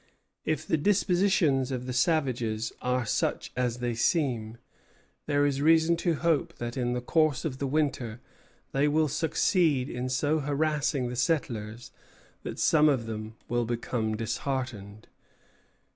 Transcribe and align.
If 0.45 0.65
the 0.65 0.77
dispositions 0.77 1.69
of 1.71 1.85
the 1.85 1.93
savages 1.93 2.73
are 2.81 3.05
such 3.05 3.51
as 3.55 3.77
they 3.77 3.93
seem, 3.93 4.57
there 5.27 5.45
is 5.45 5.61
reason 5.61 5.95
to 5.97 6.15
hope 6.15 6.55
that 6.55 6.75
in 6.75 6.93
the 6.93 7.01
course 7.01 7.45
of 7.45 7.59
the 7.59 7.67
winter 7.67 8.19
they 8.71 8.87
will 8.87 9.07
succeed 9.07 9.91
in 9.91 10.09
so 10.09 10.39
harassing 10.39 11.07
the 11.09 11.15
settlers 11.15 11.91
that 12.41 12.57
some 12.57 12.89
of 12.89 13.05
them 13.05 13.35
will 13.47 13.65
become 13.65 14.17
disheartened." 14.17 15.07